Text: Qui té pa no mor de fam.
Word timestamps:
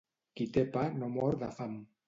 Qui 0.39 0.47
té 0.55 0.63
pa 0.77 0.87
no 1.03 1.11
mor 1.19 1.39
de 1.45 1.53
fam. 1.61 1.81